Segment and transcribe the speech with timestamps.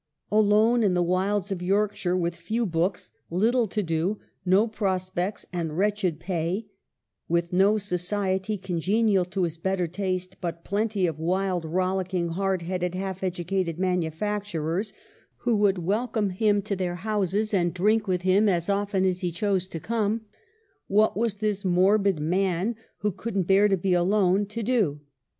[0.31, 5.77] Alone in the wilds of Yorkshire, with few books, little to do, no prospects, and
[5.77, 6.65] wretched pay,
[7.29, 12.95] with no society congenial to his better taste, but plenty of wild, rollicking, hard headed,
[12.95, 14.91] half educated manufacturers,
[15.35, 19.31] who would welcome him to their houses, and drink with him as often as he
[19.31, 20.21] chose to come,
[20.87, 25.01] what was this morbid man, who could n't bear to be alone, to do